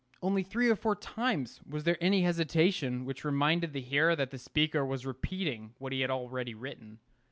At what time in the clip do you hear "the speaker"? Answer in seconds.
4.31-4.83